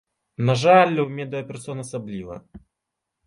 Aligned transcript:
На 0.49 0.53
жаль, 0.61 0.95
і 0.95 1.01
ў 1.03 1.09
медыя-персон 1.17 1.83
асабліва. 1.85 2.35